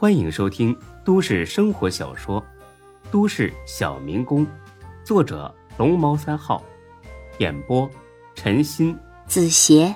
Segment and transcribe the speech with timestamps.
[0.00, 0.74] 欢迎收听
[1.04, 2.40] 都市生活小说
[3.10, 4.46] 《都市小民工》，
[5.04, 6.64] 作者龙猫三号，
[7.38, 7.86] 演播
[8.34, 9.94] 陈鑫、子邪，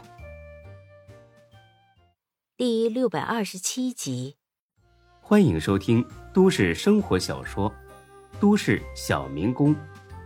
[2.55, 4.37] 第六百二十七集。
[5.23, 7.71] 欢迎收听都市生活小说
[8.39, 9.75] 《都市小民工》，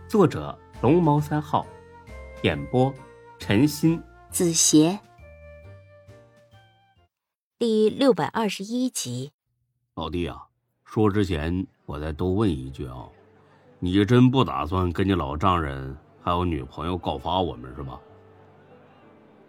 [0.09, 1.65] 作者龙猫三号，
[2.41, 2.93] 演播
[3.39, 4.99] 陈鑫、子邪，
[7.57, 9.31] 第六百二十一集。
[9.99, 10.41] 老弟啊，
[10.85, 13.03] 说之前我再多问一句啊，
[13.79, 17.99] 你真不打算跟你老丈人还有女朋友告发我们是吧？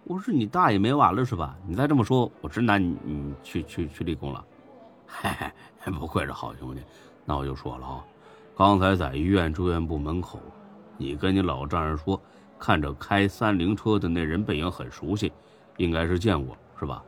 [0.02, 1.56] 我说你大爷没完了是吧？
[1.64, 4.44] 你再这么说，我真拿你你去去去立功了。
[5.06, 5.30] 嘿
[5.78, 6.82] 嘿， 不愧是好兄弟。
[7.24, 8.04] 那我就说了啊，
[8.56, 10.40] 刚才在医院住院部门口，
[10.96, 12.20] 你跟你老丈人说，
[12.58, 15.32] 看着开三菱车的那人背影很熟悉，
[15.76, 17.04] 应该是见过是吧？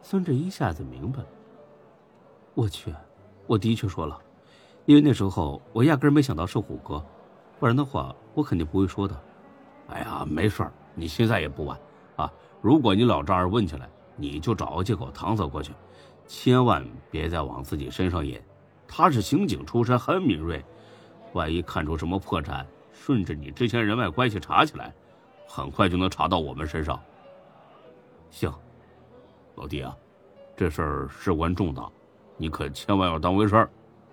[0.00, 1.26] 孙志一下子明白了。
[2.56, 2.90] 我去，
[3.46, 4.18] 我的确说了，
[4.86, 7.04] 因为那时候我压根没想到是虎哥，
[7.60, 9.14] 不然的话我肯定不会说的。
[9.88, 11.78] 哎呀，没事儿，你现在也不晚
[12.16, 12.32] 啊。
[12.62, 15.74] 如果你老丈人问起来，你就找个借口搪塞过去，
[16.26, 18.40] 千万别再往自己身上引。
[18.88, 20.64] 他是刑警出身，很敏锐，
[21.34, 24.94] 万一看出什么破绽，顺着你之前人脉关系查起来，
[25.46, 26.98] 很快就能查到我们身上。
[28.30, 28.50] 行，
[29.56, 29.94] 老弟啊，
[30.56, 31.86] 这事儿事关重大。
[32.36, 33.70] 你可千万要当回事儿，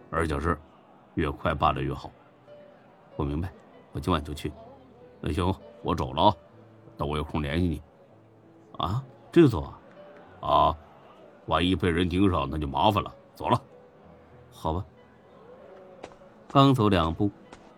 [0.09, 0.57] 而且是
[1.15, 2.09] 越快办的越好。
[3.15, 3.51] 我明白，
[3.91, 4.51] 我今晚就去。
[5.19, 6.35] 那行，我走了啊，
[6.97, 7.81] 等我有空联系你。
[8.77, 9.79] 啊，这就走啊？
[10.41, 10.77] 啊，
[11.45, 13.13] 万一被人盯上，那就麻烦了。
[13.35, 13.61] 走了，
[14.51, 14.85] 好吧。
[16.47, 17.29] 刚走两步，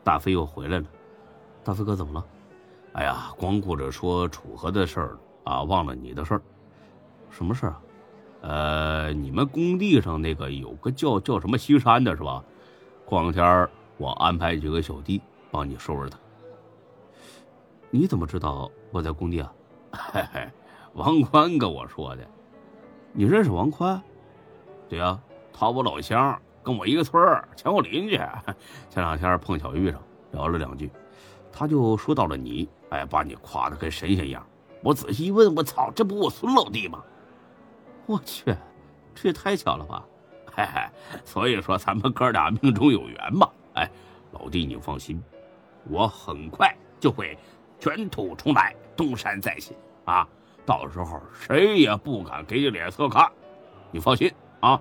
[0.04, 0.86] 大飞又回来了。
[1.64, 2.26] 大飞哥怎么了？
[2.94, 6.42] 哎呀，光顾着说楚河的事儿啊，忘了你的事儿。
[7.30, 7.82] 什么事儿啊？
[8.48, 12.44] 呃，你们工地上那个有个叫叫什么西山的是吧？
[13.04, 16.20] 过两天我安排几个小弟帮你收拾他。
[17.90, 19.52] 你怎么知道我在工地啊？
[19.92, 20.48] 嘿嘿，
[20.94, 22.24] 王宽跟我说的。
[23.14, 24.00] 你认识王宽？
[24.88, 25.20] 对呀，
[25.52, 28.16] 他我老乡，跟我一个村儿，前后邻居。
[28.92, 30.00] 前两天碰巧遇上，
[30.34, 30.92] 聊了两句，
[31.52, 34.46] 他就说到了你，哎，把你夸的跟神仙一样。
[34.84, 37.04] 我仔细一问，我操，这不我孙老弟吗？
[38.08, 38.56] 我去，
[39.14, 40.06] 这也太巧了吧！
[40.46, 40.82] 嘿嘿，
[41.24, 43.50] 所以说咱们哥俩命中有缘嘛。
[43.74, 43.90] 哎，
[44.32, 45.22] 老弟你放心，
[45.90, 47.38] 我很快就会
[47.80, 50.28] 卷土重来，东山再起啊！
[50.66, 53.30] 到时候谁也不敢给你脸色看。
[53.92, 54.80] 你放心啊，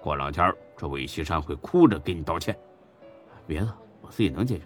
[0.00, 2.56] 过两天这魏西山会哭着给你道歉。
[3.46, 4.64] 别的我自己能解决。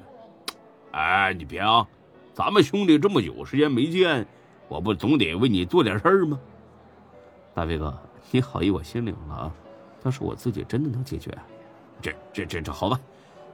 [0.93, 1.87] 哎，你别啊，
[2.33, 4.27] 咱们兄弟这么久时间没见，
[4.69, 6.41] 我不总得为你做点事儿吗？
[7.53, 7.97] 大飞哥，
[8.31, 9.53] 你好意我心领了啊，
[10.03, 11.37] 但是我自己真的能解决。
[12.01, 13.01] 这这这这好吧，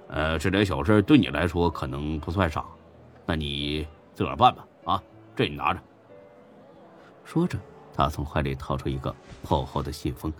[0.09, 2.65] 呃，这点小事对你来说可能不算啥，
[3.25, 5.03] 那你自个儿办吧啊，
[5.35, 5.81] 这你拿着。
[7.25, 7.59] 说着，
[7.93, 9.15] 他从怀里掏出一个
[9.45, 10.33] 厚厚的信封，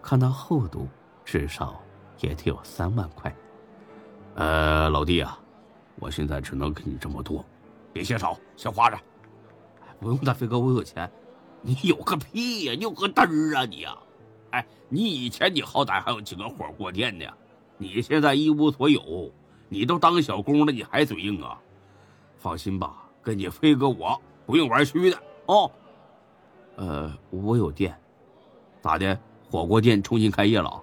[0.00, 0.88] 看那厚度，
[1.24, 1.78] 至少
[2.20, 3.34] 也得有三万块。
[4.36, 5.38] 呃，老弟啊，
[5.96, 7.44] 我现在只能给你这么多，
[7.92, 8.98] 别嫌少，先花着。
[10.00, 11.10] 不用，大飞哥，我有钱。
[11.62, 12.74] 你有个屁呀！
[12.74, 13.96] 你有个嘚儿啊你呀！
[14.50, 17.24] 哎，你以前你好歹还有几个火锅店呢，
[17.78, 19.30] 你现在一无所有，
[19.68, 21.58] 你都当小工了，你还嘴硬啊？
[22.36, 25.70] 放心吧，跟你飞哥我不用玩虚的哦。
[26.76, 27.96] 呃，我有店，
[28.80, 29.18] 咋的？
[29.50, 30.82] 火锅店重新开业了？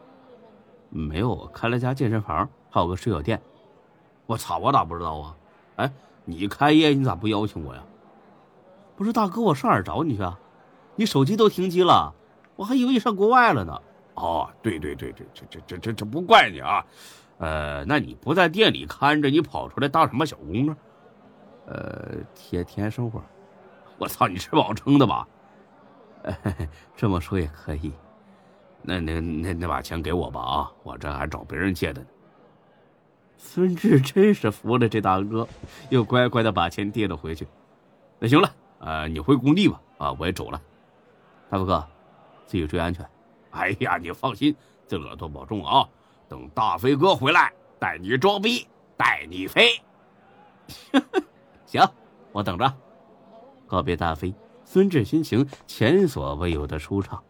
[0.90, 3.42] 没有，开了家健身房，还有个水饺店。
[4.26, 5.36] 我操，我咋不知道啊？
[5.76, 5.92] 哎，
[6.24, 7.84] 你开业你咋不邀请我呀？
[8.96, 10.40] 不是大哥，我上哪儿找你去啊？
[11.00, 12.14] 你手机都停机了，
[12.58, 13.82] 我还以为你上国外了呢。
[14.16, 16.86] 哦，对对对对，这这这这这不怪你啊。
[17.38, 20.76] 呃，那你不在店里看着，你跑出来当什么小工啊？
[21.68, 23.24] 呃，体体验生活。
[23.98, 25.26] 我操，你吃饱撑的吧？
[26.98, 27.94] 这么说也可以。
[28.82, 32.08] 那那那那把钱给我吧啊，我这还找别人借的呢。
[33.38, 35.48] 孙志真是服了这大哥，
[35.92, 37.48] 又乖乖的把钱递了回去。
[38.20, 40.62] 那行了，呃，你回工地吧，啊，我也走了。
[41.50, 41.86] 大富哥，
[42.46, 43.04] 自己注意安全。
[43.52, 44.56] 哎呀，你放心，
[44.86, 45.90] 自个儿多保重啊！
[46.28, 49.82] 等大飞哥回来，带你装逼，带你飞。
[51.66, 51.82] 行，
[52.32, 52.72] 我等着。
[53.66, 54.32] 告别大飞，
[54.64, 57.22] 孙志心情前所未有的舒畅。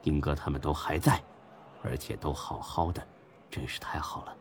[0.00, 1.22] 丁哥他们都还在，
[1.82, 3.06] 而且都好好的，
[3.50, 4.34] 真是太好了。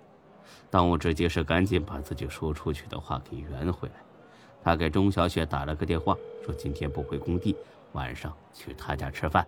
[0.69, 3.95] 当务之急是赶紧把自己说出去的话给圆回来。
[4.63, 6.15] 他给钟小雪打了个电话，
[6.45, 7.55] 说今天不回工地。
[7.91, 9.45] 晚上去他家吃饭，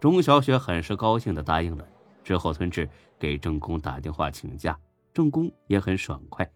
[0.00, 1.86] 钟小雪很是高兴的答应了。
[2.24, 4.76] 之后，孙志给郑工打电话请假，
[5.14, 6.50] 郑工也很爽快，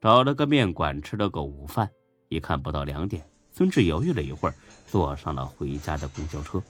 [0.00, 1.90] 找了个面馆吃了个午饭。
[2.28, 4.54] 一看不到两点，孙志犹豫了一会儿，
[4.86, 6.62] 坐上了回家的公交车。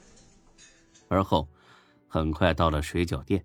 [1.08, 1.46] 而后，
[2.08, 3.44] 很快到了水饺店。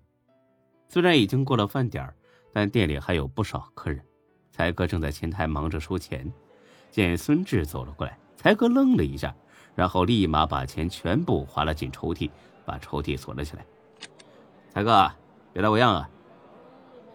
[0.88, 2.10] 虽然已经过了饭点
[2.52, 4.02] 但店里还有不少客人。
[4.50, 6.32] 才哥正在前台忙着收钱，
[6.90, 9.34] 见孙志走了过来，才哥愣了一下，
[9.74, 12.30] 然后立马把钱全部划了进抽屉，
[12.64, 13.64] 把抽屉锁了起来。
[14.70, 15.10] 才哥，
[15.52, 16.10] 别来无恙啊！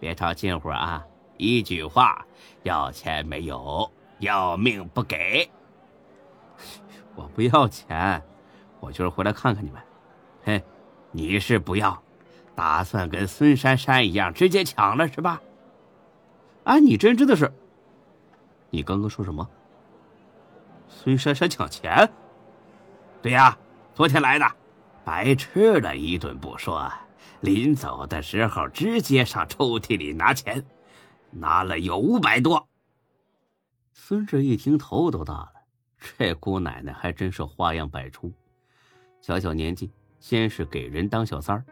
[0.00, 1.04] 别套近乎啊！
[1.36, 2.24] 一句话，
[2.62, 5.50] 要钱没有，要命不给。
[7.16, 8.22] 我不要钱，
[8.80, 9.80] 我就是回来看看你们。
[10.42, 10.62] 嘿，
[11.10, 12.02] 你是不要，
[12.54, 15.40] 打算跟孙珊珊一样直接抢了是吧？
[16.64, 17.52] 啊，你这人真的是！
[18.70, 19.48] 你刚刚说什么？
[20.94, 22.08] 孙珊珊抢钱？
[23.20, 23.58] 对呀，
[23.92, 24.46] 昨天来的，
[25.04, 26.90] 白吃了一顿不说，
[27.40, 30.64] 临走的时候直接上抽屉里拿钱，
[31.30, 32.68] 拿了有五百多。
[33.92, 35.52] 孙志一听头都大了，
[35.98, 38.32] 这姑奶奶还真是花样百出，
[39.20, 39.90] 小小年纪
[40.20, 41.64] 先是给人当小三儿，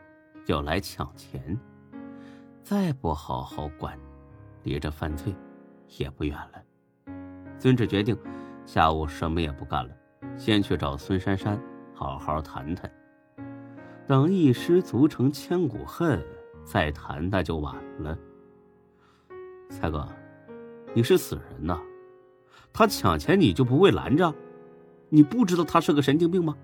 [0.47, 1.59] 又来抢钱，
[2.63, 3.97] 再不好好管。
[4.65, 5.35] 离这犯罪
[5.99, 6.63] 也不远了。
[7.59, 8.17] 孙志决定
[8.65, 9.91] 下午什么也不干了，
[10.37, 11.61] 先去找孙珊珊
[11.95, 12.91] 好好谈谈。
[14.07, 16.25] 等一失足成千古恨，
[16.65, 18.17] 再谈那就晚了。
[19.69, 20.07] 才哥，
[20.95, 21.79] 你是死人呐！
[22.73, 24.33] 他抢钱你就不会拦着？
[25.09, 26.57] 你不知道他是个神经病吗？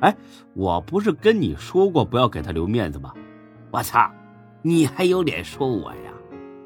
[0.00, 0.16] 哎，
[0.54, 3.12] 我不是跟你说过不要给他留面子吗？
[3.70, 4.10] 我操，
[4.62, 6.12] 你还有脸说我呀？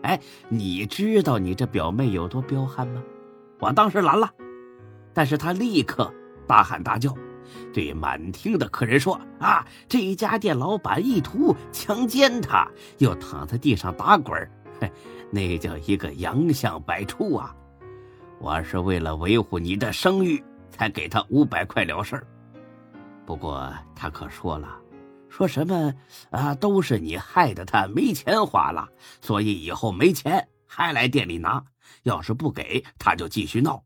[0.03, 3.03] 哎，你知道你这表妹有多彪悍吗？
[3.59, 4.31] 我当时拦了，
[5.17, 6.13] 但是他立刻
[6.47, 7.11] 大喊大叫，
[7.73, 12.69] 对满厅的客人说：“啊，这一家店老板意图强奸她，
[12.99, 14.39] 又躺在地上打滚
[14.79, 14.93] 嘿，
[15.31, 17.57] 那叫一个洋相百出啊！
[18.39, 22.27] 我是为了维护你的声誉，才给他五百块了事儿
[23.25, 24.79] 不过他可说了。”
[25.31, 25.95] 说什么
[26.29, 26.55] 啊？
[26.55, 28.87] 都是你害得他没钱花了，
[29.23, 31.65] 所以以后没钱还来店里拿。
[32.03, 33.83] 要是不给，他就继续闹。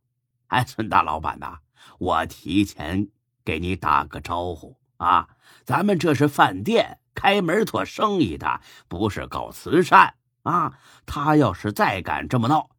[0.50, 1.58] 哎，孙大老板呐，
[1.98, 3.08] 我提前
[3.44, 5.28] 给你打个招呼啊，
[5.64, 10.78] 咱们这是饭店，开门做生意的，不是搞慈善啊。
[11.06, 12.70] 他要是再敢这么闹，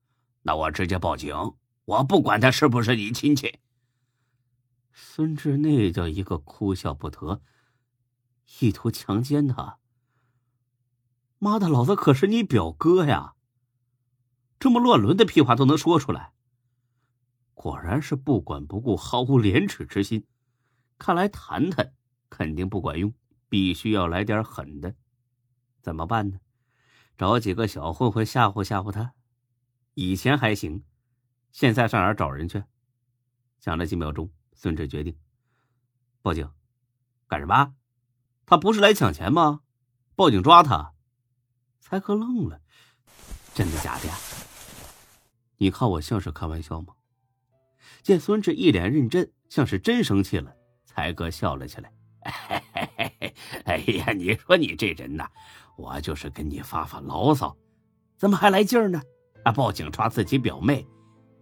[0.42, 1.34] 那我直接报警。
[1.86, 3.60] 我不管他是不是你亲戚。
[4.92, 7.42] 孙志那叫一个哭笑不得。
[8.60, 9.78] 意图强奸他！
[11.40, 13.36] 妈的，老子可是你表哥呀！
[14.60, 16.34] 这么乱伦的屁话都能说出来，
[17.62, 20.26] 果然是不管不顾，毫无廉耻之心。
[20.98, 21.94] 看来谈谈
[22.28, 23.14] 肯定不管用，
[23.50, 24.96] 必须要来点狠的。
[25.80, 26.40] 怎么办呢？
[27.20, 29.14] 找几个小混混吓唬吓唬他？
[29.94, 30.84] 以前还行，
[31.52, 32.64] 现在上哪儿找人去？
[33.60, 35.16] 想了几秒钟，孙志决定
[36.24, 36.50] 报警。
[37.28, 37.76] 干什么？
[38.48, 39.62] 他不是来抢钱吗？
[40.16, 40.96] 报警抓他！
[41.80, 42.60] 才哥愣了，
[43.54, 44.16] 真的假的呀？
[45.58, 46.96] 你看我像是开玩笑吗？
[48.04, 50.54] 见孙志一脸认真，像是真生气了，
[50.86, 51.92] 才哥笑了起来。
[53.66, 55.28] 哎呀，你说你这人呐，
[55.78, 57.56] 我就是跟你发发牢骚，
[58.18, 59.02] 怎么还来劲儿呢？
[59.44, 60.86] 啊，报警抓自己表妹，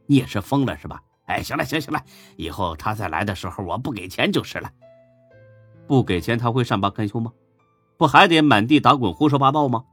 [0.06, 1.02] 你也是疯了是吧？
[1.26, 2.02] 哎，行了行行了，
[2.38, 4.72] 以后他再来的时候，我不给钱就是了。
[5.88, 7.34] 不给钱他会善罢甘休吗？
[7.98, 9.84] 不还得满地打滚胡说八道吗？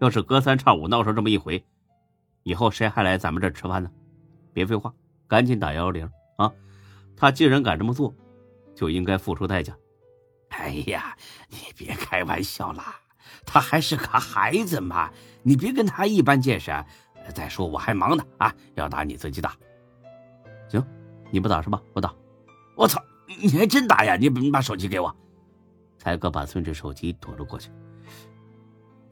[0.00, 1.64] 要是隔三差五闹上这么一回，
[2.42, 3.90] 以后谁还来咱们这吃饭呢？
[4.52, 4.92] 别废话，
[5.32, 6.52] 赶紧打幺幺零啊！
[7.16, 8.14] 他既然敢这么做，
[8.74, 9.74] 就应该付出代价。
[10.50, 11.16] 哎呀，
[11.48, 12.96] 你别开玩笑啦，
[13.46, 15.10] 他还是个孩子嘛，
[15.42, 16.70] 你别跟他一般见识。
[17.34, 19.56] 再说我还忙呢啊，要打你自己打。
[20.68, 20.84] 行，
[21.30, 21.82] 你不打是吧？
[21.94, 22.14] 我打。
[22.76, 23.02] 我操！
[23.26, 24.16] 你还真打呀？
[24.16, 25.16] 你你把手机给我。
[25.96, 27.70] 才哥把孙志手机夺了过去。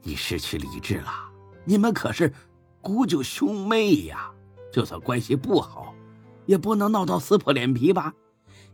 [0.03, 1.11] 你失去理智了？
[1.65, 2.31] 你们可是
[2.79, 4.31] 姑舅兄妹呀，
[4.71, 5.95] 就算关系不好，
[6.51, 8.13] 也不能闹到撕破脸皮吧？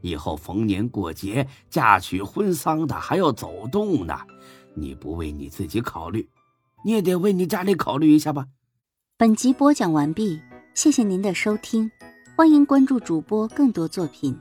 [0.01, 4.17] 以后逢年过节、嫁娶婚丧的还要走动呢，
[4.73, 6.27] 你不为你自己考虑，
[6.83, 8.47] 你也得为你家里考虑一下吧？
[9.15, 10.41] 本集播讲完毕，
[10.73, 11.91] 谢谢您的收听，
[12.35, 14.35] 欢迎关注主播更多作品。